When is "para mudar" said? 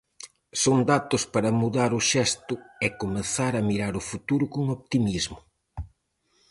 1.33-1.91